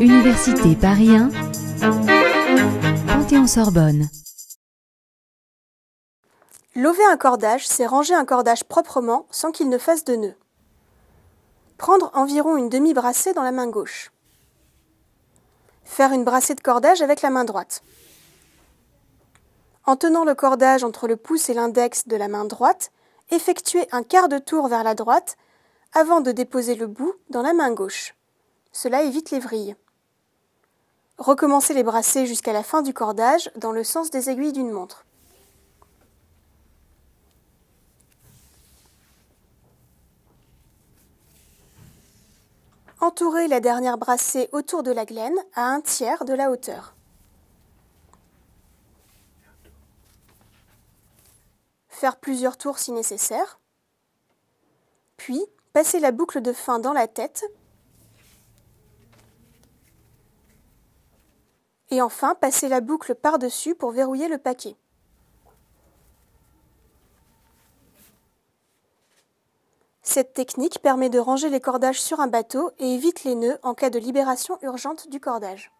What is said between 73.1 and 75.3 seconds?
les nœuds en cas de libération urgente du